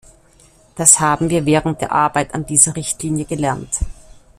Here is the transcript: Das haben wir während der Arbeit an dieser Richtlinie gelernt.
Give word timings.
Das 0.77 0.99
haben 0.99 1.29
wir 1.29 1.45
während 1.45 1.79
der 1.79 1.91
Arbeit 1.91 2.33
an 2.33 2.43
dieser 2.47 2.75
Richtlinie 2.75 3.25
gelernt. 3.25 3.81